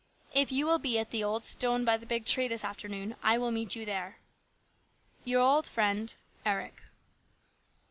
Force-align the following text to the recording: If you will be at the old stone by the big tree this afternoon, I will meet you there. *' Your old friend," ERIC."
If 0.33 0.51
you 0.51 0.65
will 0.65 0.79
be 0.79 0.97
at 0.97 1.11
the 1.11 1.23
old 1.23 1.43
stone 1.43 1.85
by 1.85 1.95
the 1.95 2.07
big 2.07 2.25
tree 2.25 2.47
this 2.47 2.63
afternoon, 2.63 3.15
I 3.21 3.37
will 3.37 3.51
meet 3.51 3.75
you 3.75 3.85
there. 3.85 4.17
*' 4.71 5.25
Your 5.25 5.41
old 5.41 5.67
friend," 5.67 6.11
ERIC." 6.43 6.81